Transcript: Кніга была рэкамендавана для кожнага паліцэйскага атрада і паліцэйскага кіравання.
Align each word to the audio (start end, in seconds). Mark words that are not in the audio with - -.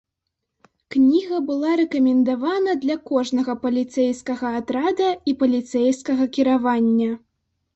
Кніга 0.95 1.37
была 1.49 1.73
рэкамендавана 1.81 2.73
для 2.85 2.95
кожнага 3.11 3.55
паліцэйскага 3.67 4.47
атрада 4.61 5.09
і 5.33 5.37
паліцэйскага 5.45 6.23
кіравання. 6.39 7.11